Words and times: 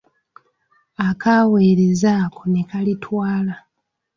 Akaweereza 1.07 2.09
ako 2.25 2.41
ne 2.51 2.61
kalitwala. 2.69 3.55